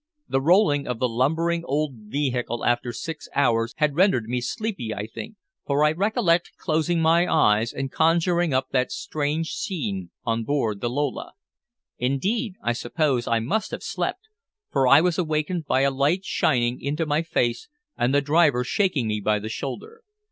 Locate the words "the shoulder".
19.37-20.01